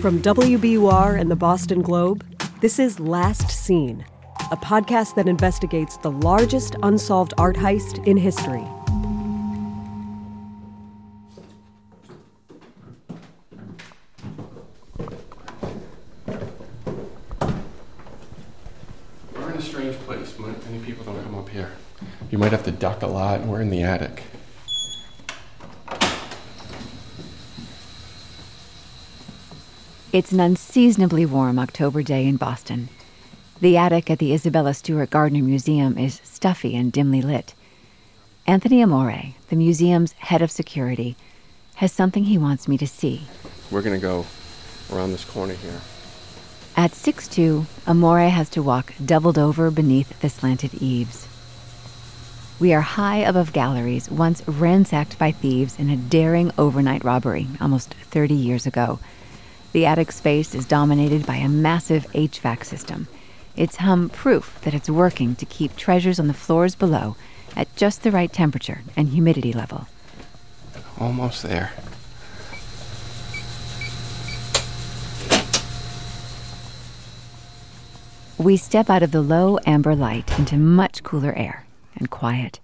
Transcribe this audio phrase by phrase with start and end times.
[0.00, 2.24] From WBUR and the Boston Globe,
[2.60, 4.06] this is Last Seen,
[4.52, 8.62] a podcast that investigates the largest unsolved art heist in history.
[19.34, 20.38] We're in a strange place.
[20.38, 21.72] Many people don't come up here.
[22.30, 23.44] You might have to duck a lot.
[23.44, 24.22] We're in the attic.
[30.10, 32.88] It's an unseasonably warm October day in Boston.
[33.60, 37.52] The attic at the Isabella Stewart Gardner Museum is stuffy and dimly lit.
[38.46, 41.14] Anthony Amore, the museum's head of security,
[41.74, 43.26] has something he wants me to see.
[43.70, 44.24] We're going to go
[44.90, 45.78] around this corner here.
[46.74, 51.28] At 6'2, Amore has to walk doubled over beneath the slanted eaves.
[52.58, 57.92] We are high above galleries once ransacked by thieves in a daring overnight robbery almost
[57.92, 59.00] 30 years ago.
[59.72, 63.06] The attic space is dominated by a massive HVAC system.
[63.54, 67.16] It's hum proof that it's working to keep treasures on the floors below
[67.54, 69.88] at just the right temperature and humidity level.
[70.98, 71.72] Almost there.
[78.38, 81.66] We step out of the low amber light into much cooler air
[81.96, 82.60] and quiet.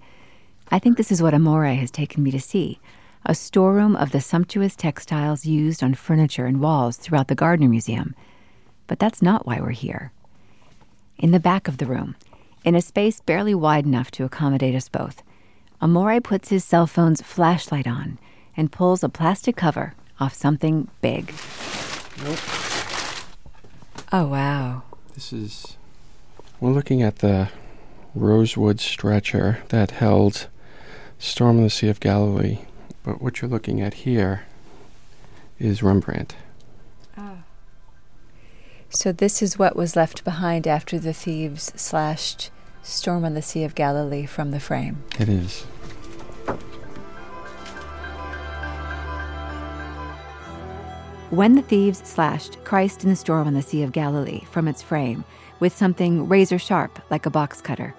[0.70, 2.78] I think this is what Amore has taken me to see
[3.24, 8.14] a storeroom of the sumptuous textiles used on furniture and walls throughout the Gardner Museum.
[8.86, 10.12] But that's not why we're here.
[11.18, 12.16] In the back of the room,
[12.64, 15.22] in a space barely wide enough to accommodate us both,
[15.80, 18.18] Amore puts his cell phone's flashlight on
[18.56, 21.32] and pulls a plastic cover off something big.
[22.22, 22.38] Nope.
[24.12, 24.82] Oh, wow.
[25.14, 25.76] This is.
[26.60, 27.48] We're looking at the
[28.14, 30.48] rosewood stretcher that held
[31.18, 32.60] Storm in the Sea of Galilee.
[33.04, 34.44] But what you're looking at here
[35.58, 36.34] is Rembrandt.
[37.16, 37.44] Ah.
[38.88, 42.50] So, this is what was left behind after the thieves slashed
[42.82, 45.04] Storm on the Sea of Galilee from the frame.
[45.20, 45.66] It is.
[51.30, 54.82] When the thieves slashed Christ in the Storm on the Sea of Galilee from its
[54.82, 55.24] frame
[55.60, 57.94] with something razor sharp like a box cutter,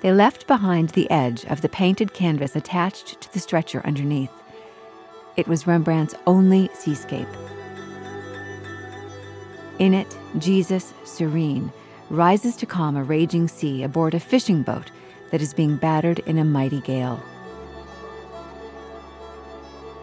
[0.00, 4.30] they left behind the edge of the painted canvas attached to the stretcher underneath.
[5.40, 7.26] It was Rembrandt's only seascape.
[9.78, 11.72] In it, Jesus, serene,
[12.10, 14.90] rises to calm a raging sea aboard a fishing boat
[15.30, 17.22] that is being battered in a mighty gale.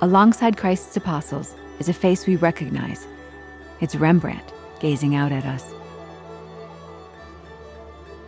[0.02, 3.06] Alongside Christ's apostles is a face we recognize.
[3.80, 5.72] It's Rembrandt gazing out at us.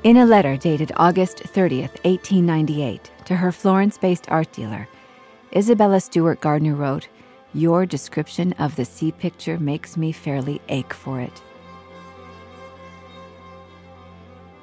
[0.03, 4.87] In a letter dated August 30th, 1898, to her Florence based art dealer,
[5.55, 7.07] Isabella Stewart Gardner wrote,
[7.53, 11.41] Your description of the sea picture makes me fairly ache for it.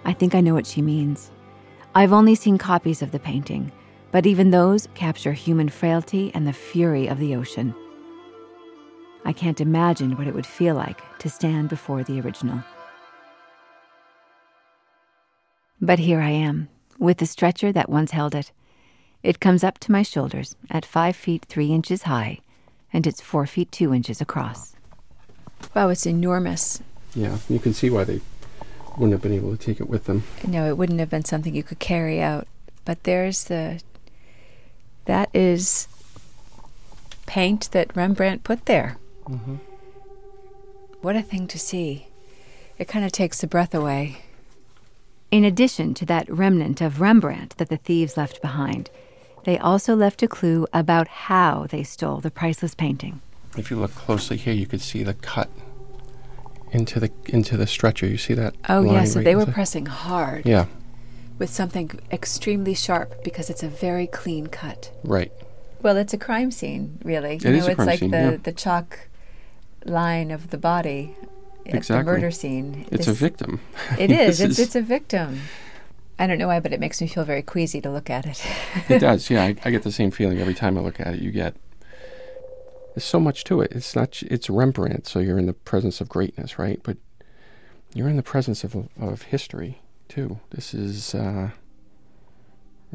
[0.04, 1.32] I think I know what she means.
[1.94, 3.72] I've only seen copies of the painting,
[4.12, 7.74] but even those capture human frailty and the fury of the ocean.
[9.24, 12.62] I can't imagine what it would feel like to stand before the original.
[15.80, 16.68] But here I am,
[17.00, 18.52] with the stretcher that once held it.
[19.26, 22.38] It comes up to my shoulders at five feet three inches high,
[22.92, 24.76] and it's four feet two inches across.
[25.74, 26.80] Wow, it's enormous.
[27.12, 28.20] Yeah, you can see why they
[28.96, 30.22] wouldn't have been able to take it with them.
[30.46, 32.46] No, it wouldn't have been something you could carry out.
[32.84, 33.82] But there's the.
[35.06, 35.88] That is
[37.26, 38.96] paint that Rembrandt put there.
[39.24, 39.56] Mm-hmm.
[41.02, 42.06] What a thing to see.
[42.78, 44.18] It kind of takes the breath away.
[45.32, 48.88] In addition to that remnant of Rembrandt that the thieves left behind,
[49.46, 53.20] they also left a clue about how they stole the priceless painting.
[53.56, 55.48] If you look closely here, you could see the cut
[56.72, 58.06] into the into the stretcher.
[58.06, 58.54] You see that?
[58.68, 60.66] Oh, yeah, so right they were pressing hard Yeah,
[61.38, 64.90] with something extremely sharp because it's a very clean cut.
[65.04, 65.32] right.
[65.82, 67.36] Well, it's a crime scene, really.
[67.36, 68.36] It you know, it's like scene, the, yeah.
[68.42, 69.08] the chalk
[69.84, 71.14] line of the body
[71.66, 71.98] at Exactly.
[71.98, 72.86] the murder scene.
[72.90, 73.60] It's a victim.
[73.98, 74.38] It is.
[74.38, 75.42] This It's it's a victim.
[76.18, 78.42] I don't know why, but it makes me feel very queasy to look at it.
[78.88, 79.28] it does.
[79.28, 81.20] Yeah, I, I get the same feeling every time I look at it.
[81.20, 81.56] You get
[82.96, 83.72] there's so much to it.
[83.72, 86.80] It's not it's Rembrandt, so you're in the presence of greatness, right?
[86.82, 86.96] But
[87.92, 90.40] you're in the presence of of history too.
[90.50, 91.50] This is uh,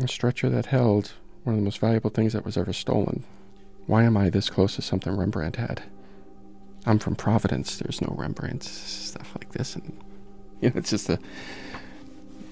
[0.01, 1.13] a stretcher that held
[1.44, 3.24] one of the most valuable things that was ever stolen.
[3.85, 5.83] Why am I this close to something Rembrandt had?
[6.88, 7.77] I'm from Providence.
[7.77, 10.01] There's no Rembrandt stuff like this, and
[10.62, 11.19] you know, it's just a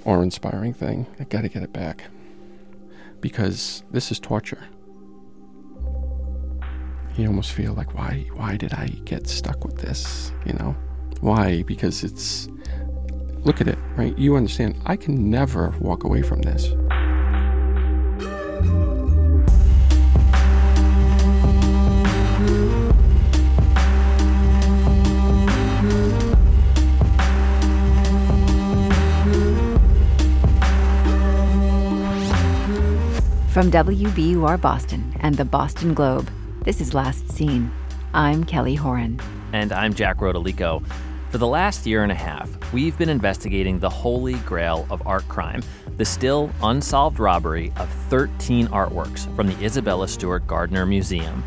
[0.05, 1.07] awe-inspiring thing.
[1.19, 2.05] I got to get it back
[3.21, 4.67] because this is torture.
[7.17, 10.31] you almost feel like why why did I get stuck with this?
[10.45, 10.75] You know,
[11.19, 11.63] why?
[11.63, 12.47] Because it's
[13.43, 14.17] look at it, right?
[14.17, 14.81] You understand?
[14.85, 16.69] I can never walk away from this.
[33.51, 36.29] From WBUR Boston and the Boston Globe,
[36.65, 37.71] this is Last Seen.
[38.13, 39.19] I'm Kelly Horan.
[39.53, 40.85] And I'm Jack Rodolico.
[41.31, 45.27] For the last year and a half, we've been investigating the holy grail of art
[45.29, 45.63] crime,
[45.97, 51.43] the still unsolved robbery of 13 artworks from the Isabella Stewart Gardner Museum.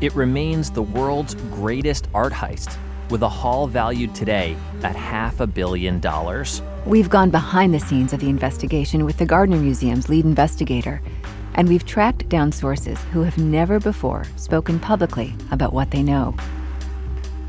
[0.00, 2.76] It remains the world's greatest art heist,
[3.10, 6.62] with a haul valued today at half a billion dollars.
[6.84, 11.00] We've gone behind the scenes of the investigation with the Gardner Museum's lead investigator
[11.54, 16.34] and we've tracked down sources who have never before spoken publicly about what they know.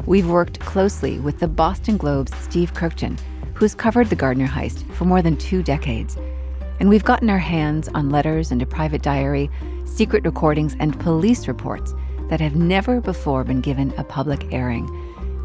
[0.06, 3.20] We've worked closely with the Boston Globe's Steve Kurkjian,
[3.56, 6.18] who's covered the Gardner heist for more than two decades.
[6.80, 9.50] And we've gotten our hands on letters and a private diary,
[9.86, 11.94] secret recordings, and police reports
[12.30, 14.90] that have never before been given a public airing.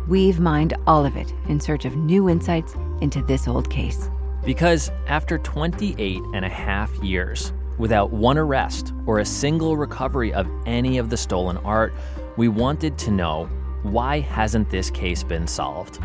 [0.09, 4.11] We've mined all of it in search of new insights into this old case.
[4.45, 10.47] Because after 28 and a half years, Without one arrest or a single recovery of
[10.67, 11.95] any of the stolen art,
[12.37, 13.47] we wanted to know
[13.85, 15.99] why hasn't this case been solved?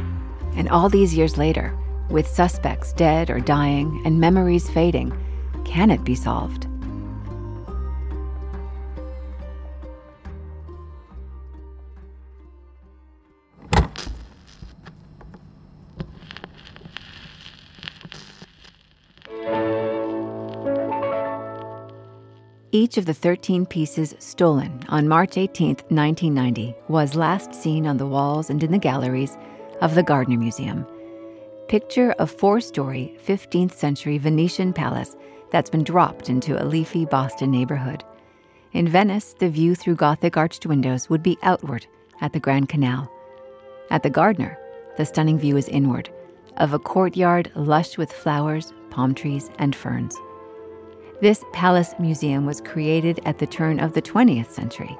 [0.56, 1.78] And all these years later,
[2.10, 5.12] with suspects dead or dying and memories fading,
[5.66, 6.66] can it be solved?
[22.72, 28.08] Each of the 13 pieces stolen on March 18, 1990, was last seen on the
[28.08, 29.38] walls and in the galleries
[29.82, 30.86] of the Gardner Museum.
[31.68, 35.16] Picture a four story, 15th century Venetian palace
[35.52, 38.04] that's been dropped into a leafy Boston neighborhood.
[38.74, 41.88] In Venice, the view through Gothic arched windows would be outward
[42.20, 43.10] at the Grand Canal.
[43.90, 44.58] At the Gardner,
[44.98, 46.10] the stunning view is inward,
[46.58, 50.18] of a courtyard lush with flowers, palm trees, and ferns.
[51.22, 54.98] This palace museum was created at the turn of the 20th century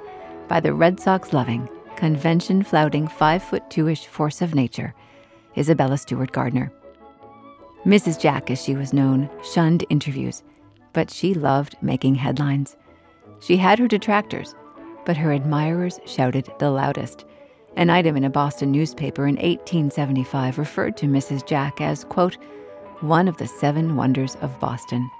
[0.48, 4.94] by the Red Sox loving, convention flouting, five foot two ish force of nature,
[5.58, 6.72] Isabella Stewart Gardner.
[7.84, 8.18] Mrs.
[8.18, 10.42] Jack, as she was known, shunned interviews,
[10.94, 12.76] but she loved making headlines.
[13.40, 14.54] She had her detractors,
[15.04, 17.26] but her admirers shouted the loudest.
[17.76, 21.46] An item in a Boston newspaper in 1875 referred to Mrs.
[21.46, 22.38] Jack as, quote,
[23.00, 25.10] one of the seven wonders of Boston.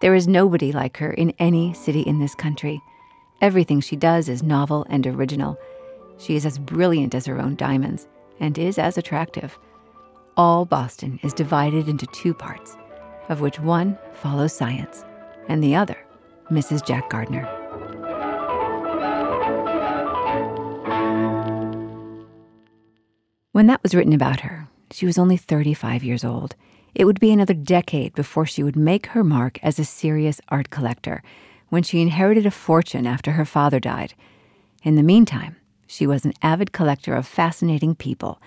[0.00, 2.80] There is nobody like her in any city in this country.
[3.40, 5.58] Everything she does is novel and original.
[6.18, 8.06] She is as brilliant as her own diamonds
[8.38, 9.58] and is as attractive.
[10.36, 12.76] All Boston is divided into two parts,
[13.28, 15.04] of which one follows science
[15.48, 15.98] and the other,
[16.48, 16.86] Mrs.
[16.86, 17.46] Jack Gardner.
[23.50, 26.54] When that was written about her, she was only 35 years old
[26.98, 30.68] it would be another decade before she would make her mark as a serious art
[30.68, 31.22] collector
[31.68, 34.14] when she inherited a fortune after her father died.
[34.82, 35.56] In the meantime,
[35.86, 38.42] she was an avid collector of fascinating people.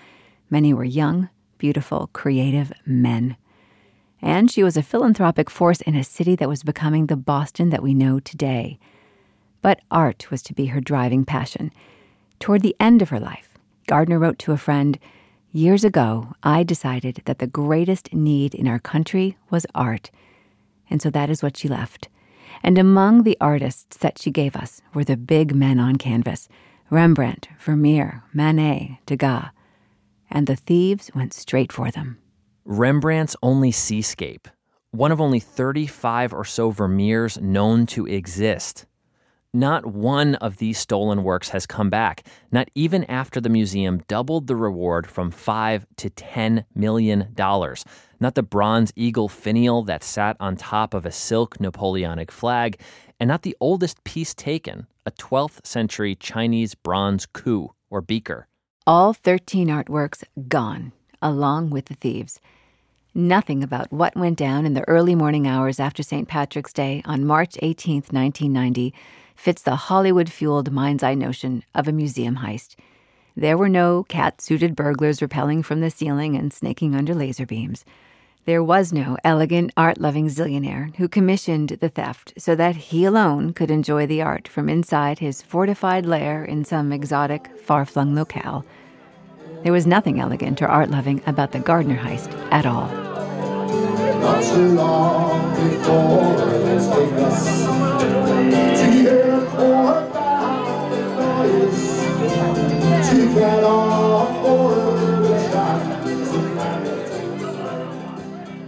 [0.50, 3.36] Many were young, beautiful, creative men.
[4.20, 7.82] And she was a philanthropic force in a city that was becoming the Boston that
[7.82, 8.78] we know today.
[9.62, 11.72] But art was to be her driving passion.
[12.38, 13.56] Toward the end of her life,
[13.86, 14.98] Gardner wrote to a friend,
[15.54, 20.10] Years ago, I decided that the greatest need in our country was art.
[20.88, 22.08] And so that is what she left.
[22.62, 26.48] And among the artists that she gave us were the big men on canvas
[26.88, 29.50] Rembrandt, Vermeer, Manet, Degas.
[30.30, 32.16] And the thieves went straight for them.
[32.64, 34.48] Rembrandt's only seascape,
[34.90, 38.86] one of only 35 or so Vermeers known to exist.
[39.54, 44.46] Not one of these stolen works has come back, not even after the museum doubled
[44.46, 47.84] the reward from 5 to 10 million dollars.
[48.18, 52.80] Not the bronze eagle finial that sat on top of a silk Napoleonic flag,
[53.20, 58.48] and not the oldest piece taken, a 12th century Chinese bronze ku or beaker.
[58.86, 62.40] All 13 artworks gone, along with the thieves.
[63.14, 66.26] Nothing about what went down in the early morning hours after St.
[66.26, 68.94] Patrick's Day on March 18, 1990
[69.42, 72.76] fits the Hollywood fueled mind's eye notion of a museum heist.
[73.34, 77.84] There were no cat suited burglars rappelling from the ceiling and snaking under laser beams.
[78.44, 83.52] There was no elegant, art loving zillionaire who commissioned the theft so that he alone
[83.52, 88.64] could enjoy the art from inside his fortified lair in some exotic, far flung locale.
[89.64, 92.86] There was nothing elegant or art loving about the Gardner heist at all.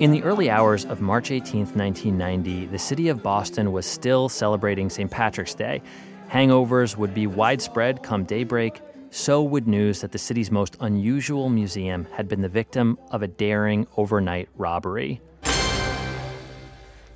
[0.01, 4.91] In the early hours of March 18, 1990, the city of Boston was still celebrating
[4.91, 5.09] St.
[5.09, 5.83] Patrick's Day.
[6.29, 8.81] Hangovers would be widespread come daybreak.
[9.11, 13.29] So would news that the city's most unusual museum had been the victim of a
[13.29, 15.21] daring overnight robbery.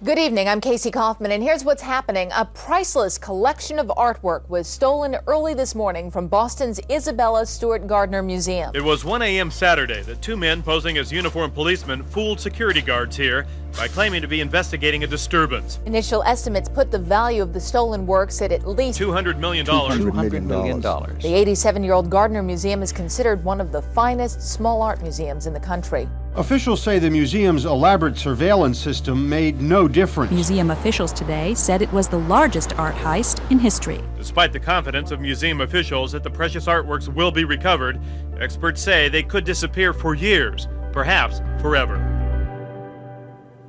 [0.05, 0.49] Good evening.
[0.49, 2.31] I'm Casey Kaufman, and here's what's happening.
[2.33, 8.23] A priceless collection of artwork was stolen early this morning from Boston's Isabella Stewart Gardner
[8.23, 8.71] Museum.
[8.77, 9.51] It was 1 a.m.
[9.51, 13.45] Saturday that two men posing as uniformed policemen fooled security guards here
[13.77, 15.81] by claiming to be investigating a disturbance.
[15.85, 19.67] Initial estimates put the value of the stolen works at at least $200 million.
[19.67, 20.81] $200 million.
[20.81, 25.49] The 87 year old Gardner Museum is considered one of the finest small art museums
[25.49, 26.09] in the country.
[26.39, 30.31] Officials say the museum's elaborate surveillance system made no difference.
[30.31, 34.01] Museum officials today said it was the largest art heist in history.
[34.17, 38.01] Despite the confidence of museum officials that the precious artworks will be recovered,
[38.39, 41.97] experts say they could disappear for years, perhaps forever.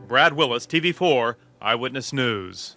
[0.08, 2.76] Brad Willis, TV4, Eyewitness News.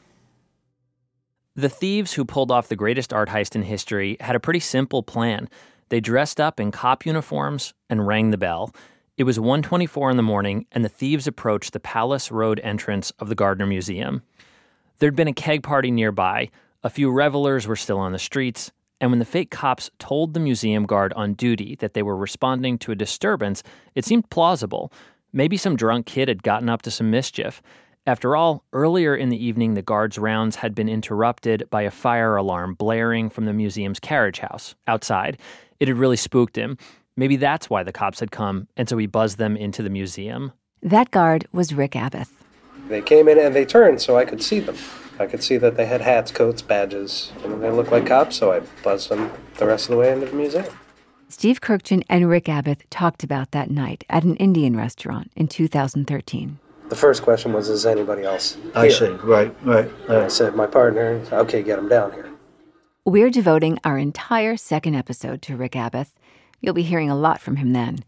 [1.54, 5.02] The thieves who pulled off the greatest art heist in history had a pretty simple
[5.02, 5.50] plan.
[5.90, 8.72] They dressed up in cop uniforms and rang the bell.
[9.18, 13.28] It was 1:24 in the morning and the thieves approached the Palace Road entrance of
[13.28, 14.22] the Gardner Museum.
[14.98, 16.50] There'd been a keg party nearby,
[16.82, 20.40] a few revelers were still on the streets, and when the fake cops told the
[20.40, 23.62] museum guard on duty that they were responding to a disturbance,
[23.94, 24.90] it seemed plausible.
[25.30, 27.60] Maybe some drunk kid had gotten up to some mischief.
[28.06, 32.36] After all, earlier in the evening, the guard's rounds had been interrupted by a fire
[32.36, 35.38] alarm blaring from the museum's carriage house outside.
[35.80, 36.78] It had really spooked him.
[37.16, 40.52] Maybe that's why the cops had come, and so he buzzed them into the museum.
[40.82, 42.30] That guard was Rick Abath.
[42.88, 44.76] They came in and they turned so I could see them.
[45.18, 48.52] I could see that they had hats, coats, badges, and they looked like cops, so
[48.52, 50.66] I buzzed them the rest of the way into the museum.
[51.28, 56.58] Steve Kurkjian and Rick Abath talked about that night at an Indian restaurant in 2013.
[56.88, 58.72] The first question was, is anybody else here?
[58.74, 59.90] I see, right, right.
[60.08, 62.28] And I said, my partner, okay, get him down here.
[63.04, 66.12] We're devoting our entire second episode to Rick Abath
[66.62, 68.04] You'll be hearing a lot from him then.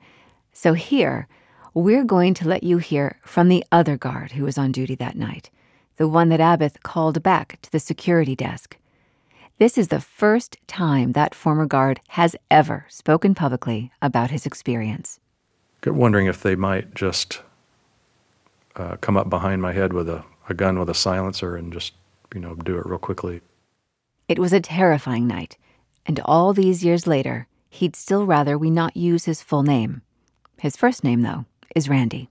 [0.52, 1.26] So here,
[1.74, 5.16] we're going to let you hear from the other guard who was on duty that
[5.16, 5.50] night,
[5.96, 8.76] the one that Abath called back to the security desk.
[9.58, 15.18] This is the first time that former guard has ever spoken publicly about his experience.
[15.84, 17.42] Wondering if they might just
[18.76, 21.92] uh, come up behind my head with a, a gun with a silencer and just,
[22.32, 23.40] you know, do it real quickly.
[24.28, 25.56] It was a terrifying night,
[26.06, 30.02] and all these years later, he'd still rather we not use his full name.
[30.60, 32.30] His first name, though, is Randy.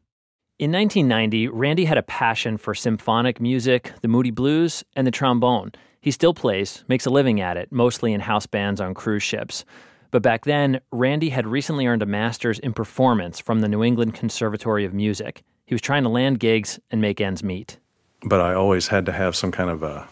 [0.57, 5.73] In 1990, Randy had a passion for symphonic music, the Moody Blues, and the trombone.
[5.99, 9.65] He still plays, makes a living at it, mostly in house bands on cruise ships.
[10.11, 14.13] But back then, Randy had recently earned a master's in performance from the New England
[14.13, 15.43] Conservatory of Music.
[15.65, 17.79] He was trying to land gigs and make ends meet.
[18.23, 20.07] But I always had to have some kind of a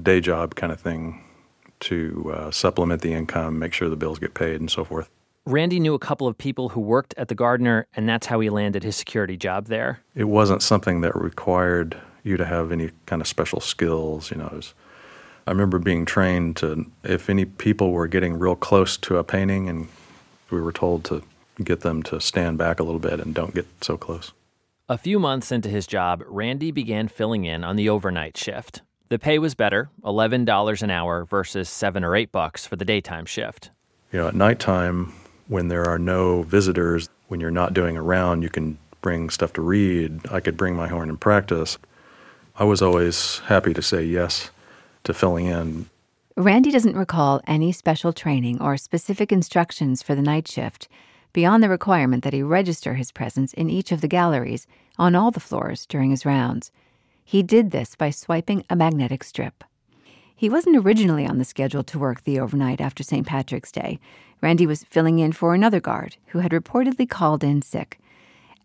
[0.00, 1.25] day job kind of thing
[1.80, 5.10] to uh, supplement the income, make sure the bills get paid, and so forth.
[5.44, 8.50] Randy knew a couple of people who worked at the Gardner, and that's how he
[8.50, 10.00] landed his security job there.
[10.14, 14.32] It wasn't something that required you to have any kind of special skills.
[14.32, 14.74] You know, was,
[15.46, 19.68] I remember being trained to if any people were getting real close to a painting,
[19.68, 19.88] and
[20.50, 21.22] we were told to
[21.62, 24.32] get them to stand back a little bit and don't get so close.
[24.88, 28.82] A few months into his job, Randy began filling in on the overnight shift.
[29.08, 33.24] The pay was better, $11 an hour versus 7 or 8 bucks for the daytime
[33.24, 33.70] shift.
[34.12, 35.12] You know, at nighttime
[35.46, 39.52] when there are no visitors, when you're not doing a round, you can bring stuff
[39.52, 40.20] to read.
[40.32, 41.78] I could bring my horn and practice.
[42.56, 44.50] I was always happy to say yes
[45.04, 45.88] to filling in.
[46.36, 50.88] Randy doesn't recall any special training or specific instructions for the night shift
[51.32, 54.66] beyond the requirement that he register his presence in each of the galleries
[54.98, 56.72] on all the floors during his rounds.
[57.28, 59.64] He did this by swiping a magnetic strip.
[60.36, 63.26] He wasn't originally on the schedule to work the overnight after St.
[63.26, 63.98] Patrick's Day.
[64.40, 67.98] Randy was filling in for another guard who had reportedly called in sick.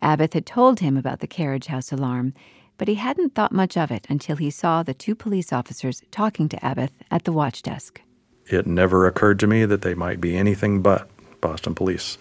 [0.00, 2.34] Abath had told him about the carriage house alarm,
[2.78, 6.48] but he hadn't thought much of it until he saw the two police officers talking
[6.48, 8.00] to Abath at the watch desk.
[8.46, 11.08] It never occurred to me that they might be anything but
[11.40, 12.16] Boston police.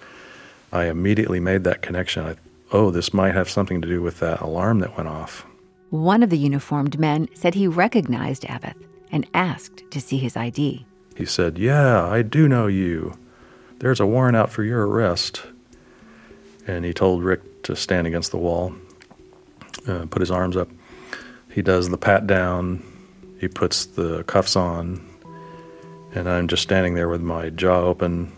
[0.74, 2.26] I immediately made that connection.
[2.26, 2.36] I,
[2.72, 5.46] oh, this might have something to do with that alarm that went off.
[5.92, 8.78] One of the uniformed men said he recognized Abath
[9.12, 10.86] and asked to see his ID.
[11.18, 13.20] He said, Yeah, I do know you.
[13.80, 15.44] There's a warrant out for your arrest.
[16.66, 18.74] And he told Rick to stand against the wall,
[19.86, 20.70] uh, put his arms up.
[21.52, 22.82] He does the pat down,
[23.42, 25.06] he puts the cuffs on,
[26.16, 28.32] and I'm just standing there with my jaw open,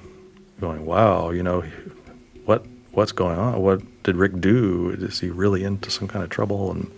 [0.59, 1.63] going, Wow, you know,
[2.45, 3.61] what what's going on?
[3.61, 4.89] What did Rick do?
[4.89, 6.71] Is he really into some kind of trouble?
[6.71, 6.89] And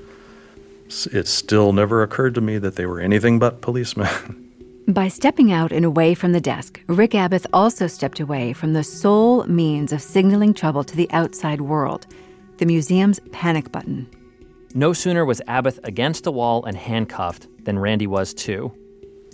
[1.12, 4.42] it still never occurred to me that they were anything but policemen.
[4.88, 8.84] By stepping out and away from the desk, Rick Abath also stepped away from the
[8.84, 12.06] sole means of signaling trouble to the outside world
[12.58, 14.08] the museum's panic button.
[14.74, 18.74] No sooner was Abath against a wall and handcuffed than Randy was too.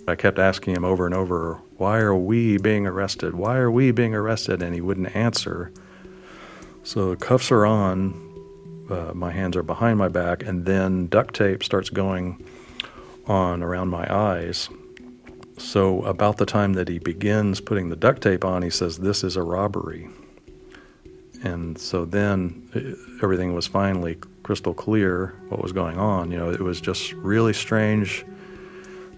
[0.08, 3.34] I kept asking him over and over, Why are we being arrested?
[3.34, 4.62] Why are we being arrested?
[4.62, 5.72] And he wouldn't answer.
[6.82, 8.31] So the cuffs are on,
[8.90, 12.44] uh, my hands are behind my back, and then duct tape starts going
[13.26, 14.68] on around my eyes.
[15.58, 19.22] So, about the time that he begins putting the duct tape on, he says, This
[19.22, 20.08] is a robbery.
[21.42, 26.30] And so then uh, everything was finally crystal clear what was going on.
[26.30, 28.24] You know, it was just really strange.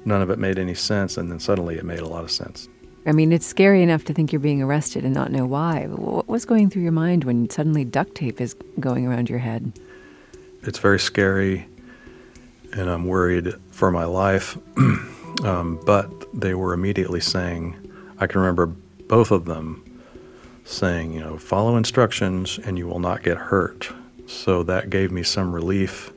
[0.04, 1.16] None of it made any sense.
[1.16, 2.68] And then suddenly it made a lot of sense.
[3.06, 5.86] I mean, it's scary enough to think you're being arrested and not know why.
[5.86, 9.72] What was going through your mind when suddenly duct tape is going around your head?
[10.62, 11.66] It's very scary,
[12.72, 14.56] and I'm worried for my life.
[15.44, 17.76] um, but they were immediately saying,
[18.18, 18.66] I can remember
[19.08, 19.82] both of them
[20.64, 23.90] saying, you know, follow instructions and you will not get hurt.
[24.26, 26.10] So that gave me some relief.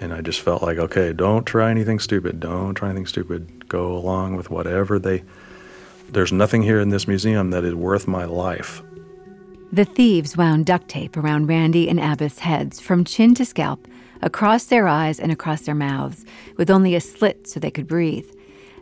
[0.00, 2.38] And I just felt like, okay, don't try anything stupid.
[2.38, 3.66] Don't try anything stupid.
[3.68, 5.24] Go along with whatever they
[6.10, 8.82] there's nothing here in this museum that is worth my life.
[9.72, 13.86] The thieves wound duct tape around Randy and Abath's heads from chin to scalp,
[14.22, 16.24] across their eyes and across their mouths,
[16.56, 18.28] with only a slit so they could breathe.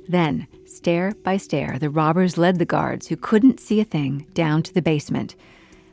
[0.09, 4.63] Then, stair by stair, the robbers led the guards, who couldn't see a thing, down
[4.63, 5.35] to the basement.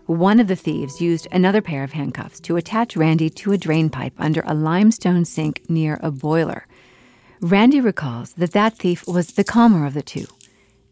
[0.06, 3.90] One of the thieves used another pair of handcuffs to attach Randy to a drain
[3.90, 6.68] pipe under a limestone sink near a boiler.
[7.42, 10.28] Randy recalls that that thief was the calmer of the two,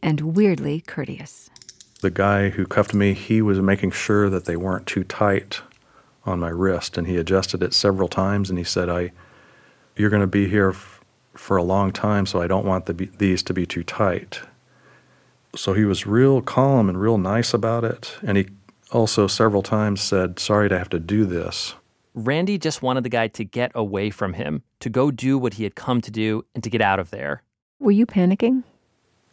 [0.01, 1.49] and weirdly courteous.
[2.01, 5.61] The guy who cuffed me, he was making sure that they weren't too tight
[6.25, 8.49] on my wrist, and he adjusted it several times.
[8.49, 9.11] And he said, "I,
[9.95, 11.01] you're going to be here f-
[11.33, 14.41] for a long time, so I don't want the, these to be too tight."
[15.55, 18.47] So he was real calm and real nice about it, and he
[18.91, 21.75] also several times said, "Sorry to have to do this."
[22.13, 25.63] Randy just wanted the guy to get away from him, to go do what he
[25.63, 27.43] had come to do, and to get out of there.
[27.79, 28.63] Were you panicking?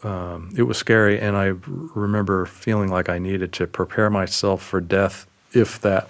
[0.02, 1.54] Um, it was scary, and I
[1.94, 6.08] remember feeling like I needed to prepare myself for death if that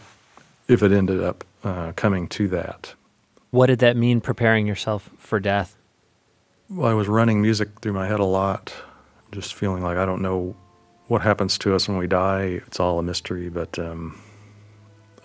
[0.67, 2.95] if it ended up uh, coming to that.
[3.51, 5.77] What did that mean, preparing yourself for death?
[6.69, 8.75] Well, I was running music through my head a lot,
[9.33, 10.55] just feeling like I don't know
[11.07, 12.61] what happens to us when we die.
[12.67, 14.21] It's all a mystery, but um,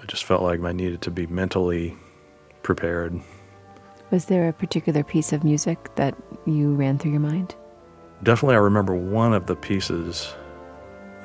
[0.02, 1.98] I just felt like I needed to be mentally
[2.62, 3.20] prepared.
[4.10, 7.56] Was there a particular piece of music that you ran through your mind?
[8.24, 10.34] Definitely, I remember one of the pieces,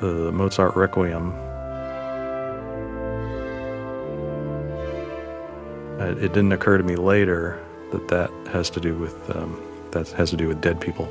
[0.01, 1.33] the Mozart Requiem.
[6.01, 10.31] It didn't occur to me later that that has to do with um, that has
[10.31, 11.07] to do with dead people.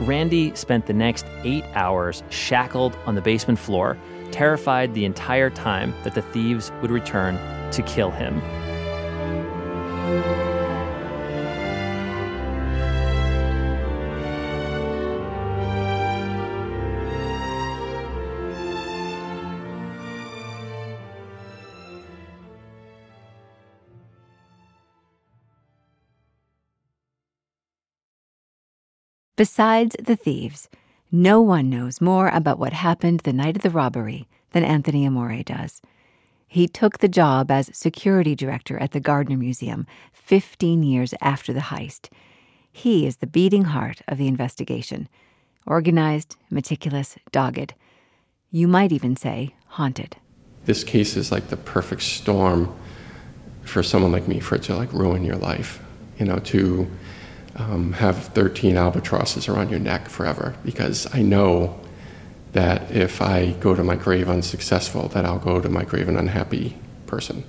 [0.00, 3.98] Randy spent the next eight hours shackled on the basement floor
[4.32, 7.38] terrified the entire time that the thieves would return
[7.70, 8.42] to kill him.
[29.42, 30.68] Besides the thieves,
[31.12, 35.42] no one knows more about what happened the night of the robbery than Anthony Amore
[35.42, 35.82] does.
[36.48, 41.60] He took the job as security director at the Gardner Museum 15 years after the
[41.60, 42.08] heist.
[42.72, 45.08] He is the beating heart of the investigation
[45.66, 47.74] organized, meticulous, dogged.
[48.50, 50.16] You might even say haunted.
[50.64, 52.74] This case is like the perfect storm
[53.62, 55.80] for someone like me for it to like ruin your life,
[56.18, 56.90] you know, to
[57.56, 61.78] um, have 13 albatrosses around your neck forever because I know
[62.52, 66.16] that if I go to my grave unsuccessful, that I'll go to my grave an
[66.16, 67.44] unhappy person.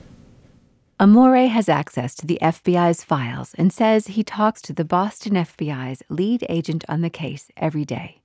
[1.00, 6.04] Amore has access to the FBI's files and says he talks to the Boston FBI's
[6.08, 8.22] lead agent on the case every day.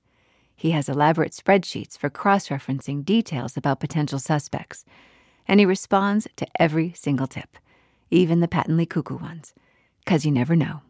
[0.55, 4.85] He has elaborate spreadsheets for cross referencing details about potential suspects,
[5.47, 7.57] and he responds to every single tip,
[8.11, 9.53] even the patently cuckoo ones,
[10.05, 10.81] because you never know.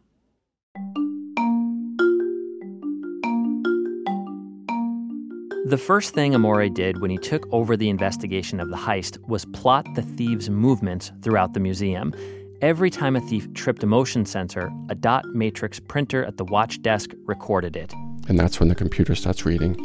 [5.70, 9.44] The first thing Amore did when he took over the investigation of the heist was
[9.44, 12.12] plot the thieves' movements throughout the museum.
[12.60, 16.82] Every time a thief tripped a motion sensor, a dot matrix printer at the watch
[16.82, 17.92] desk recorded it.
[18.26, 19.76] And that's when the computer starts reading,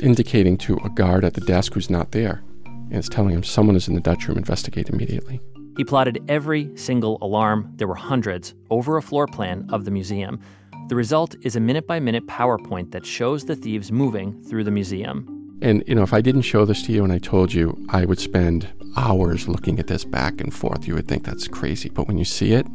[0.00, 2.44] indicating to a guard at the desk who's not there.
[2.64, 5.40] And it's telling him someone is in the Dutch room, investigate immediately.
[5.76, 10.40] He plotted every single alarm, there were hundreds, over a floor plan of the museum.
[10.88, 14.70] The result is a minute by minute PowerPoint that shows the thieves moving through the
[14.70, 15.58] museum.
[15.60, 18.04] And, you know, if I didn't show this to you and I told you, I
[18.04, 20.86] would spend hours looking at this back and forth.
[20.86, 21.90] You would think that's crazy.
[21.90, 22.66] But when you see it,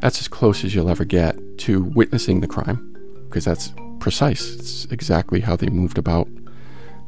[0.00, 2.92] that's as close as you'll ever get to witnessing the crime
[3.28, 4.54] because that's precise.
[4.56, 6.28] It's exactly how they moved about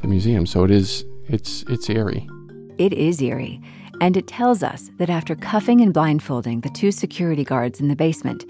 [0.00, 0.46] the museum.
[0.46, 2.28] So it is, it's, it's eerie.
[2.78, 3.60] It is eerie.
[4.00, 7.96] And it tells us that after cuffing and blindfolding the two security guards in the
[7.96, 8.44] basement,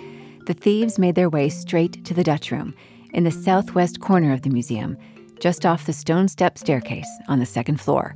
[0.46, 2.74] the thieves made their way straight to the Dutch room
[3.12, 4.96] in the southwest corner of the museum,
[5.40, 8.14] just off the stone step staircase on the second floor.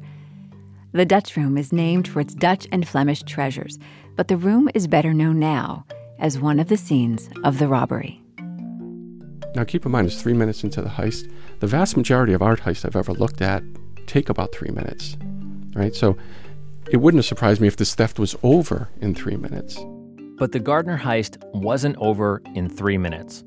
[0.93, 3.79] The Dutch room is named for its Dutch and Flemish treasures,
[4.15, 5.87] but the room is better known now
[6.19, 8.23] as one of the scenes of the robbery.
[9.55, 11.31] Now, keep in mind, it's three minutes into the heist.
[11.61, 13.63] The vast majority of art heists I've ever looked at
[14.07, 15.17] take about three minutes,
[15.75, 15.95] right?
[15.95, 16.17] So
[16.91, 19.79] it wouldn't have surprised me if this theft was over in three minutes.
[20.39, 23.45] But the Gardner heist wasn't over in three minutes.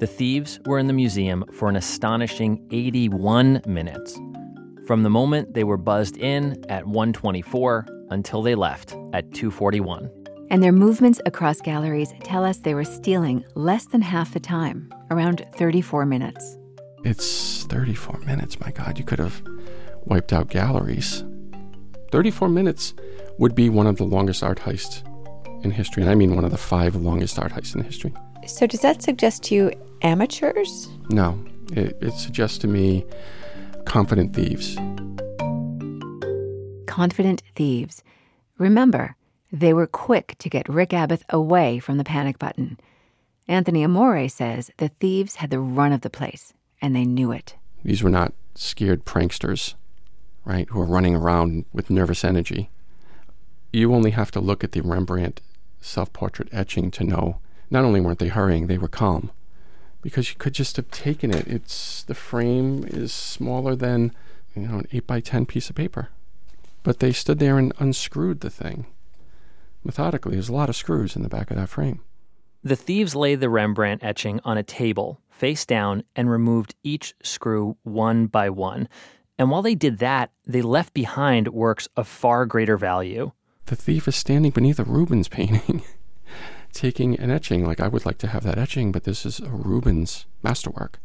[0.00, 4.18] The thieves were in the museum for an astonishing 81 minutes.
[4.86, 10.10] From the moment they were buzzed in at 124 until they left at 241.
[10.50, 14.92] And their movements across galleries tell us they were stealing less than half the time,
[15.10, 16.58] around 34 minutes.
[17.04, 18.98] It's 34 minutes, my God.
[18.98, 19.42] You could have
[20.04, 21.24] wiped out galleries.
[22.14, 22.94] 34 minutes
[23.38, 25.02] would be one of the longest art heists
[25.64, 28.14] in history, and I mean one of the five longest art heists in history.
[28.46, 29.72] So, does that suggest to you
[30.02, 30.88] amateurs?
[31.10, 33.04] No, it, it suggests to me
[33.84, 34.76] confident thieves.
[36.86, 38.04] Confident thieves.
[38.58, 39.16] Remember,
[39.50, 42.78] they were quick to get Rick Abath away from the panic button.
[43.48, 47.56] Anthony Amore says the thieves had the run of the place, and they knew it.
[47.82, 49.74] These were not scared pranksters,
[50.44, 52.70] right, who are running around with nervous energy.
[53.72, 55.40] You only have to look at the Rembrandt
[55.80, 59.30] self portrait etching to know not only weren't they hurrying, they were calm.
[60.02, 61.46] Because you could just have taken it.
[61.46, 64.12] It's the frame is smaller than
[64.54, 66.08] you know an eight by ten piece of paper.
[66.82, 68.86] But they stood there and unscrewed the thing.
[69.82, 72.00] Methodically, there's a lot of screws in the back of that frame.
[72.62, 77.76] The thieves laid the Rembrandt etching on a table, face down, and removed each screw
[77.82, 78.88] one by one.
[79.38, 83.32] And while they did that, they left behind works of far greater value.
[83.66, 85.82] The thief is standing beneath a Rubens painting,
[86.72, 87.64] taking an etching.
[87.64, 91.00] Like, I would like to have that etching, but this is a Rubens masterwork.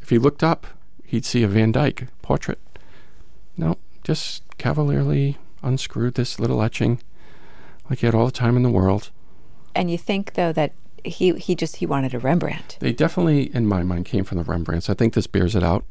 [0.00, 0.66] If he looked up,
[1.04, 2.60] he'd see a Van Dyck portrait.
[3.56, 7.00] No, just cavalierly unscrewed this little etching
[7.88, 9.10] like he had all the time in the world.
[9.74, 10.72] And you think, though, that
[11.04, 12.76] he, he just he wanted a Rembrandt.
[12.80, 14.90] They definitely, in my mind, came from the Rembrandts.
[14.90, 15.84] I think this bears it out.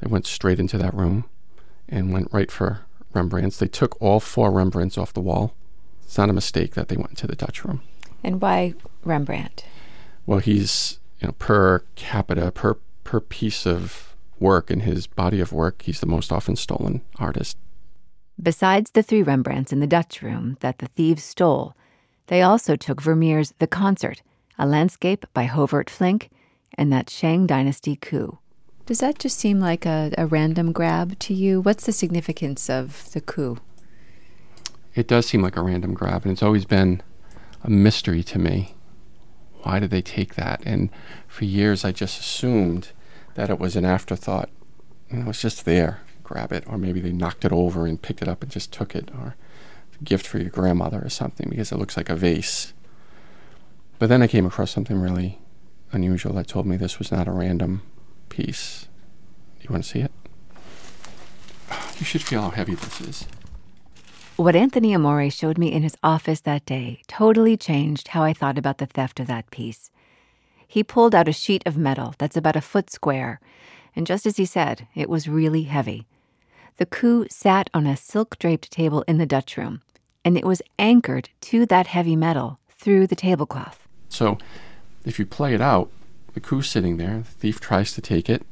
[0.00, 1.24] They went straight into that room
[1.88, 2.80] and went right for
[3.12, 3.58] Rembrandts.
[3.58, 5.54] They took all four Rembrandts off the wall.
[6.04, 7.82] It's not a mistake that they went into the Dutch room.
[8.24, 9.64] And why Rembrandt?
[10.26, 14.10] Well, he's you know per capita per per piece of
[14.40, 17.56] work in his body of work, he's the most often stolen artist.
[18.42, 21.74] Besides the three Rembrandts in the Dutch room that the thieves stole,
[22.28, 24.22] they also took Vermeer's The Concert,
[24.58, 26.30] a landscape by Govert Flinck,
[26.74, 28.38] and that Shang Dynasty ku.
[28.90, 31.60] Does that just seem like a, a random grab to you?
[31.60, 33.58] What's the significance of the ku?
[34.96, 37.00] It does seem like a random grab, and it's always been
[37.62, 38.74] a mystery to me.
[39.62, 40.60] Why did they take that?
[40.66, 40.90] And
[41.28, 42.90] for years, I just assumed
[43.36, 44.50] that it was an afterthought.
[45.08, 46.00] Know, it's just there.
[46.24, 48.96] Grab it, or maybe they knocked it over and picked it up and just took
[48.96, 49.36] it, or
[50.00, 52.72] a gift for your grandmother or something because it looks like a vase.
[54.00, 55.38] But then I came across something really
[55.92, 57.82] unusual that told me this was not a random
[58.30, 58.88] piece.
[59.60, 60.12] You want to see it?
[61.98, 63.26] You should feel how heavy this is.
[64.36, 68.56] What Anthony Amore showed me in his office that day totally changed how I thought
[68.56, 69.90] about the theft of that piece.
[70.66, 73.38] He pulled out a sheet of metal that's about a foot square,
[73.94, 76.06] and just as he said, it was really heavy.
[76.78, 79.82] The ku sat on a silk draped table in the Dutch room,
[80.24, 83.86] and it was anchored to that heavy metal through the tablecloth.
[84.08, 84.38] So
[85.04, 85.90] if you play it out,
[86.34, 88.42] the ku's sitting there, the thief tries to take it,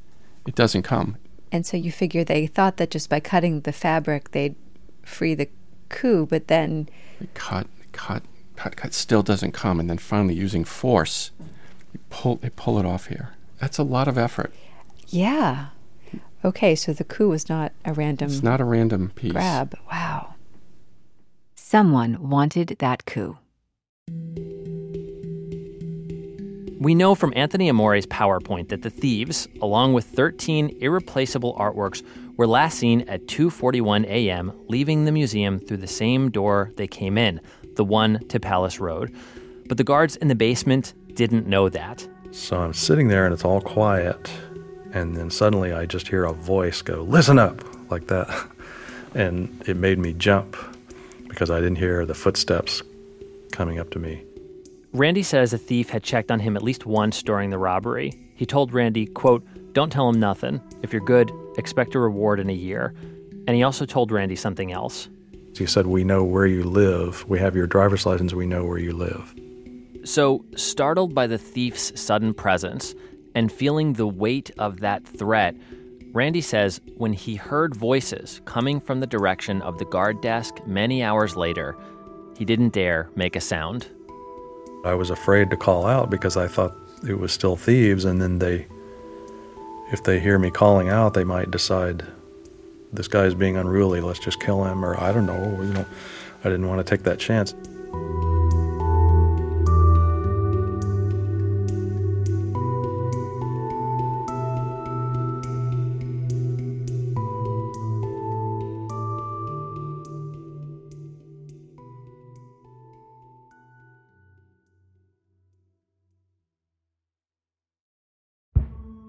[0.46, 1.16] it doesn't come.
[1.50, 4.54] And so you figure they thought that just by cutting the fabric they'd
[5.02, 5.48] free the
[5.88, 6.88] ku, but then
[7.20, 8.22] they cut, cut,
[8.56, 11.30] cut, cut, still doesn't come, and then finally using force,
[11.92, 13.34] they pull, they pull it off here.
[13.60, 14.52] That's a lot of effort.
[15.08, 15.68] Yeah.
[16.44, 18.28] Okay, so the ku was not a random.
[18.28, 19.32] It's not a random piece.
[19.32, 19.76] Grab.
[19.90, 20.34] Wow.
[21.54, 23.38] Someone wanted that ku.
[26.80, 32.04] We know from Anthony Amore's PowerPoint that the thieves, along with 13 irreplaceable artworks,
[32.36, 34.52] were last seen at 2:41 a.m.
[34.68, 37.40] leaving the museum through the same door they came in,
[37.74, 39.12] the one to Palace Road.
[39.66, 42.06] But the guards in the basement didn't know that.
[42.30, 44.30] So I'm sitting there and it's all quiet,
[44.92, 47.60] and then suddenly I just hear a voice go, "Listen up,"
[47.90, 48.28] like that.
[49.16, 50.56] And it made me jump
[51.26, 52.82] because I didn't hear the footsteps
[53.50, 54.22] coming up to me.
[54.94, 58.12] Randy says a thief had checked on him at least once during the robbery.
[58.34, 60.62] He told Randy, quote, Don't tell him nothing.
[60.82, 62.94] If you're good, expect a reward in a year.
[63.46, 65.08] And he also told Randy something else.
[65.56, 67.28] He said, We know where you live.
[67.28, 68.32] We have your driver's license.
[68.32, 69.34] We know where you live.
[70.04, 72.94] So, startled by the thief's sudden presence
[73.34, 75.54] and feeling the weight of that threat,
[76.12, 81.02] Randy says when he heard voices coming from the direction of the guard desk many
[81.02, 81.76] hours later,
[82.38, 83.88] he didn't dare make a sound.
[84.84, 86.74] I was afraid to call out because I thought
[87.06, 88.66] it was still thieves, and then they,
[89.92, 92.04] if they hear me calling out, they might decide
[92.92, 94.00] this guy's being unruly.
[94.00, 95.58] Let's just kill him, or I don't know.
[95.62, 95.86] You know,
[96.44, 97.54] I didn't want to take that chance.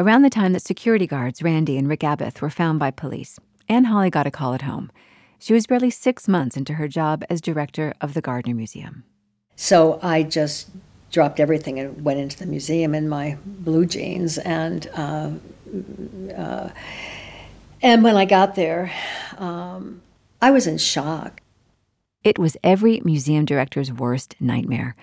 [0.00, 3.86] Around the time that security guards Randy and Rick Abath were found by police, Anne
[3.86, 4.92] Hawley got a call at home.
[5.40, 9.02] She was barely six months into her job as director of the Gardner Museum.
[9.56, 10.70] So I just
[11.10, 14.38] dropped everything and went into the museum in my blue jeans.
[14.38, 15.32] And uh,
[16.36, 16.68] uh,
[17.82, 18.92] and when I got there,
[19.36, 20.00] um,
[20.40, 21.40] I was in shock.
[22.22, 24.94] It was every museum director's worst nightmare.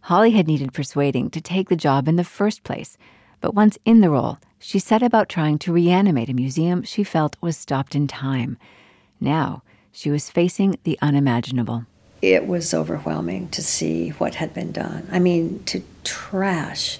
[0.00, 2.96] Hawley had needed persuading to take the job in the first place,
[3.40, 7.36] but once in the role, she set about trying to reanimate a museum she felt
[7.40, 8.58] was stopped in time.
[9.20, 11.86] Now, she was facing the unimaginable.
[12.22, 15.08] It was overwhelming to see what had been done.
[15.10, 16.98] I mean, to trash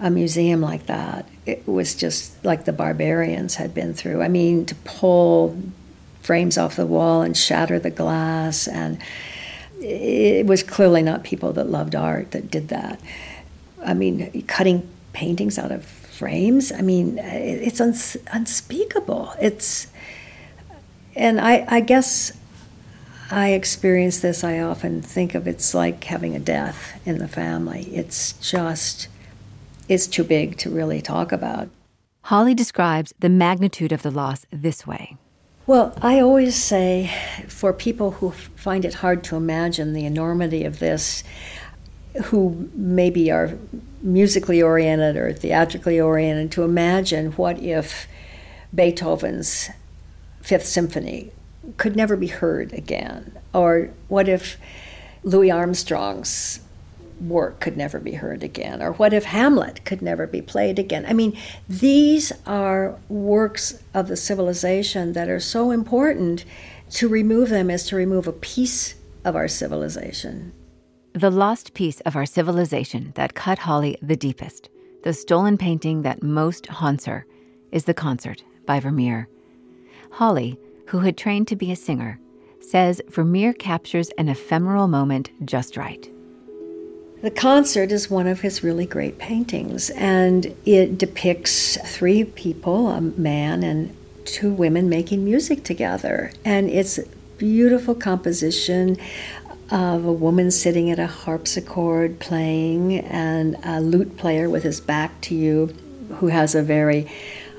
[0.00, 4.22] a museum like that, it was just like the barbarians had been through.
[4.22, 5.56] I mean, to pull
[6.22, 8.98] frames off the wall and shatter the glass, and
[9.80, 12.98] it was clearly not people that loved art that did that.
[13.84, 16.70] I mean, cutting paintings out of frames.
[16.70, 19.32] I mean, it's uns- unspeakable.
[19.40, 19.86] It's,
[21.14, 22.32] and I, I guess
[23.30, 24.44] I experience this.
[24.44, 27.84] I often think of it's like having a death in the family.
[27.94, 29.08] It's just,
[29.88, 31.70] it's too big to really talk about.
[32.24, 35.16] Hawley describes the magnitude of the loss this way.
[35.66, 37.10] Well, I always say
[37.48, 41.24] for people who find it hard to imagine the enormity of this,
[42.26, 43.58] who maybe are
[44.06, 48.06] musically oriented or theatrically oriented, to imagine what if
[48.74, 49.68] Beethoven's
[50.40, 51.32] Fifth Symphony
[51.76, 54.56] could never be heard again, or what if
[55.24, 56.60] Louis Armstrong's
[57.20, 61.04] work could never be heard again, or what if Hamlet could never be played again?
[61.06, 61.36] I mean,
[61.68, 66.44] these are works of the civilization that are so important
[66.90, 70.52] To remove them is to remove a piece of our civilization.
[71.16, 74.68] The lost piece of our civilization that cut Hawley the deepest,
[75.02, 77.24] the stolen painting that most haunts her,
[77.72, 79.26] is The Concert by Vermeer.
[80.10, 82.20] Hawley, who had trained to be a singer,
[82.60, 86.06] says Vermeer captures an ephemeral moment just right.
[87.22, 93.00] The concert is one of his really great paintings, and it depicts three people a
[93.00, 96.30] man and two women making music together.
[96.44, 96.98] And it's
[97.38, 98.96] beautiful composition
[99.70, 105.20] of a woman sitting at a harpsichord playing, and a lute player with his back
[105.22, 105.74] to you
[106.18, 107.10] who has a very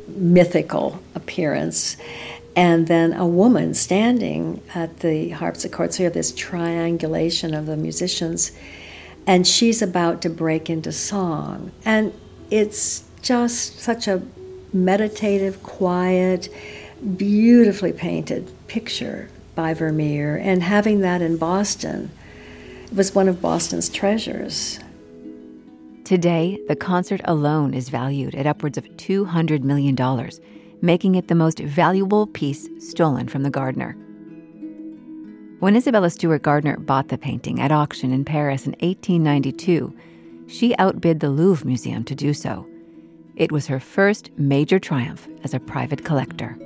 [0.07, 1.97] mythical appearance
[2.55, 5.93] and then a woman standing at the harpsichord.
[5.93, 8.51] So you have this triangulation of the musicians,
[9.27, 11.71] and she's about to break into song.
[11.85, 12.13] And
[12.49, 14.23] it's just such a
[14.73, 16.49] meditative, quiet,
[17.15, 20.37] beautifully painted picture by Vermeer.
[20.37, 22.09] And having that in Boston
[22.95, 24.79] was one of Boston's treasures.
[26.05, 29.97] Today, the concert alone is valued at upwards of $200 million
[30.81, 33.93] making it the most valuable piece stolen from the Gardner.
[35.59, 39.95] When Isabella Stewart Gardner bought the painting at auction in Paris in 1892,
[40.47, 42.67] she outbid the Louvre Museum to do so.
[43.35, 46.57] It was her first major triumph as a private collector.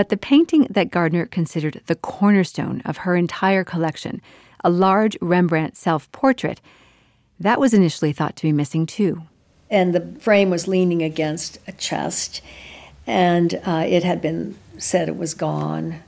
[0.00, 4.22] But the painting that Gardner considered the cornerstone of her entire collection,
[4.64, 6.62] a large Rembrandt self portrait,
[7.38, 9.24] that was initially thought to be missing too.
[9.68, 12.40] And the frame was leaning against a chest,
[13.06, 16.00] and uh, it had been said it was gone,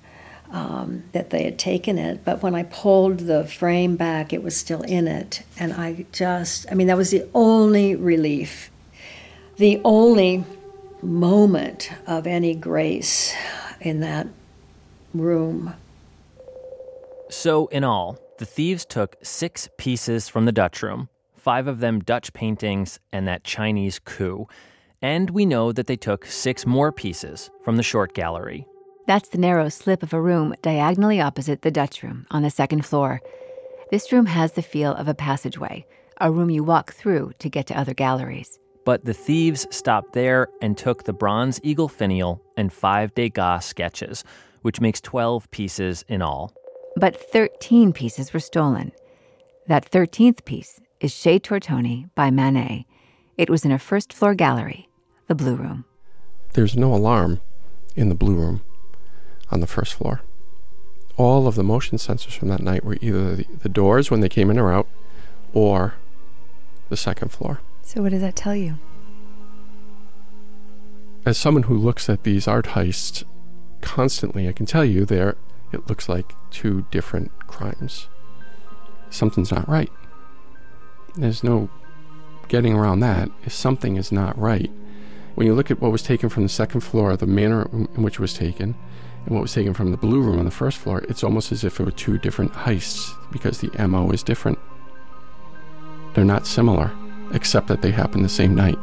[0.50, 2.24] um, that they had taken it.
[2.24, 5.42] But when I pulled the frame back, it was still in it.
[5.59, 8.70] And I just, I mean, that was the only relief,
[9.57, 10.46] the only
[11.02, 13.35] moment of any grace
[13.82, 14.26] in that
[15.14, 15.74] room.
[17.28, 21.08] So, in all, the thieves took six pieces from the Dutch room
[21.42, 24.46] five of them Dutch paintings and that Chinese ku.
[25.02, 28.64] And we know that they took six more pieces from the short gallery.
[29.08, 32.86] That's the narrow slip of a room diagonally opposite the Dutch room on the second
[32.86, 33.20] floor.
[33.90, 35.84] This room has the feel of a passageway,
[36.20, 38.60] a room you walk through to get to other galleries.
[38.84, 44.24] But the thieves stopped there and took the bronze eagle finial and five Degas sketches,
[44.62, 46.52] which makes 12 pieces in all.
[46.96, 48.92] But 13 pieces were stolen.
[49.66, 52.86] That 13th piece is Chez Tortoni by Manet.
[53.38, 54.88] It was in a first floor gallery,
[55.28, 55.84] the Blue Room.
[56.52, 57.40] There's no alarm
[57.96, 58.62] in the Blue Room
[59.50, 60.22] on the first floor.
[61.16, 64.28] All of the motion sensors from that night were either the, the doors when they
[64.28, 64.88] came in or out
[65.52, 65.94] or
[66.88, 67.60] the second floor.
[67.92, 68.78] So, what does that tell you?
[71.26, 73.22] As someone who looks at these art heists
[73.83, 75.37] constantly, I can tell you there
[75.72, 78.09] it looks like two different crimes.
[79.11, 79.90] Something's not right.
[81.16, 81.68] There's no
[82.48, 83.28] getting around that.
[83.44, 84.70] If something is not right,
[85.35, 88.14] when you look at what was taken from the second floor, the manner in which
[88.14, 88.74] it was taken,
[89.26, 91.62] and what was taken from the blue room on the first floor, it's almost as
[91.62, 94.59] if it were two different heists because the MO is different.
[96.14, 96.90] They're not similar,
[97.32, 98.78] except that they happened the same night.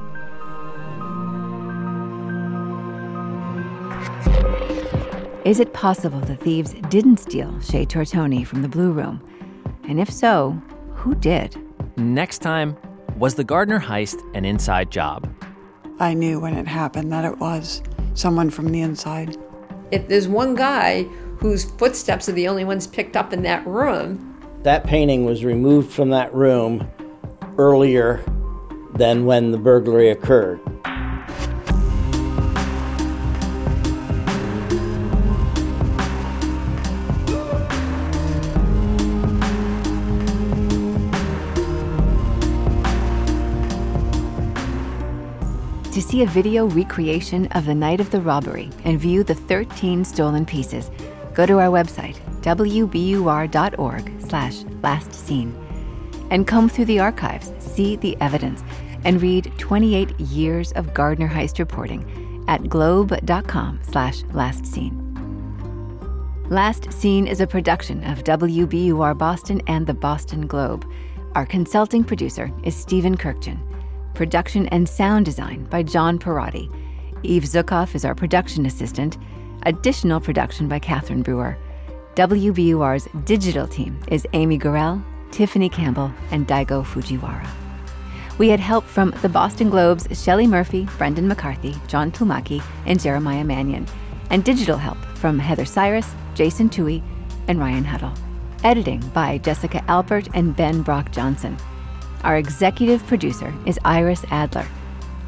[5.45, 9.23] Is it possible the thieves didn't steal Chez Tortoni from the Blue Room?
[9.83, 10.61] And if so,
[10.93, 11.57] who did?
[11.97, 12.77] Next time,
[13.17, 15.27] was the Gardner heist an inside job?
[15.99, 17.81] I knew when it happened that it was
[18.13, 19.37] someone from the inside.
[19.91, 21.03] If there's one guy
[21.39, 25.91] whose footsteps are the only ones picked up in that room, that painting was removed
[25.91, 26.87] from that room
[27.57, 28.23] earlier
[28.93, 30.59] than when the burglary occurred.
[45.99, 50.05] To see a video recreation of the night of the robbery and view the 13
[50.05, 50.89] stolen pieces,
[51.33, 55.68] go to our website, wbur.org slash last seen.
[56.29, 58.63] And comb through the archives, see the evidence,
[59.03, 65.05] and read 28 years of Gardner heist reporting at globe.com slash last seen.
[66.49, 70.83] Last Seen is a production of WBUR Boston and the Boston Globe.
[71.35, 73.59] Our consulting producer is Stephen Kurkjian.
[74.15, 76.67] Production and sound design by John Parati.
[77.21, 79.19] Eve Zuckoff is our production assistant.
[79.67, 81.55] Additional production by Catherine Brewer.
[82.15, 87.47] WBUR's digital team is Amy Gorell, Tiffany Campbell, and Daigo Fujiwara.
[88.37, 93.43] We had help from the Boston Globe's Shelley Murphy, Brendan McCarthy, John Plumaki, and Jeremiah
[93.43, 93.85] Mannion,
[94.29, 97.03] and digital help from Heather Cyrus, Jason Tuohey,
[97.47, 98.13] and Ryan Huddle.
[98.63, 101.57] Editing by Jessica Albert and Ben Brock Johnson.
[102.23, 104.67] Our executive producer is Iris Adler.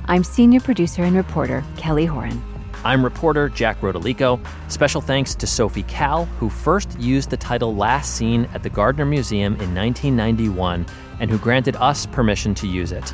[0.05, 2.41] I'm senior producer and reporter Kelly Horan.
[2.83, 4.43] I'm reporter Jack Rodolico.
[4.67, 9.05] Special thanks to Sophie Calle, who first used the title Last Seen at the Gardner
[9.05, 10.87] Museum in 1991
[11.19, 13.13] and who granted us permission to use it.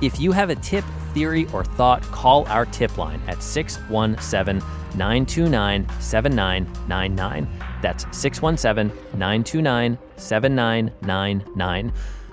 [0.00, 4.58] If you have a tip, theory, or thought, call our tip line at 617
[4.98, 7.48] 929 7999.
[7.80, 11.92] That's 617 929 7999.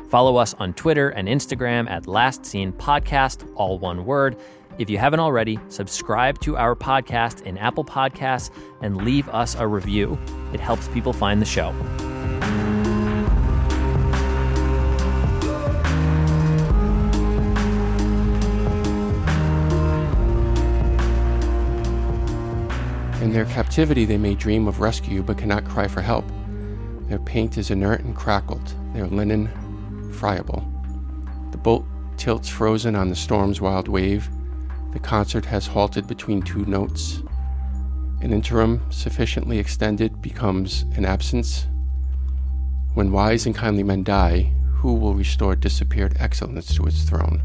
[0.10, 4.36] Follow us on Twitter and Instagram at Last Seen Podcast, all one word.
[4.78, 8.50] If you haven't already, subscribe to our podcast in Apple Podcasts
[8.82, 10.18] and leave us a review.
[10.54, 11.76] It helps people find the show.
[23.22, 26.26] In their captivity, they may dream of rescue but cannot cry for help.
[27.10, 29.50] Their paint is inert and crackled, their linen
[30.14, 30.66] friable.
[31.52, 34.30] The boat tilts frozen on the storm's wild wave.
[34.92, 37.22] The concert has halted between two notes.
[38.22, 41.68] An interim sufficiently extended becomes an absence.
[42.96, 47.44] When wise and kindly men die, who will restore disappeared excellence to its throne?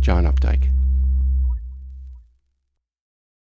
[0.00, 0.68] John Updike.